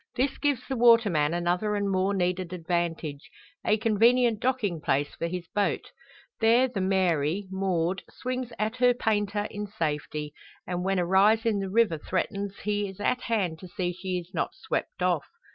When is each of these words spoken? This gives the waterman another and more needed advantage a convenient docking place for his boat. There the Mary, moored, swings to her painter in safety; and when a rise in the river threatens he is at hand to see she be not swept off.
This 0.15 0.39
gives 0.39 0.67
the 0.67 0.75
waterman 0.75 1.31
another 1.31 1.75
and 1.75 1.87
more 1.87 2.15
needed 2.15 2.53
advantage 2.53 3.29
a 3.63 3.77
convenient 3.77 4.39
docking 4.39 4.81
place 4.81 5.13
for 5.13 5.27
his 5.27 5.47
boat. 5.49 5.91
There 6.39 6.67
the 6.67 6.81
Mary, 6.81 7.45
moored, 7.51 8.01
swings 8.09 8.49
to 8.49 8.71
her 8.79 8.95
painter 8.95 9.47
in 9.51 9.67
safety; 9.67 10.33
and 10.65 10.83
when 10.83 10.97
a 10.97 11.05
rise 11.05 11.45
in 11.45 11.59
the 11.59 11.69
river 11.69 11.99
threatens 11.99 12.61
he 12.61 12.89
is 12.89 12.99
at 12.99 13.21
hand 13.21 13.59
to 13.59 13.67
see 13.67 13.93
she 13.93 14.23
be 14.23 14.27
not 14.33 14.55
swept 14.55 15.03
off. 15.03 15.27